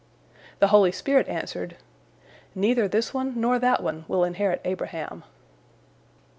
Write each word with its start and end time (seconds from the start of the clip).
The 0.57 0.69
holy 0.69 0.91
spirit 0.91 1.27
answered, 1.27 1.75
"Neither 2.55 2.87
this 2.87 3.13
one 3.13 3.39
nor 3.39 3.59
that 3.59 3.83
one 3.83 4.05
will 4.07 4.23
inherit 4.23 4.59
Abraham." 4.65 5.23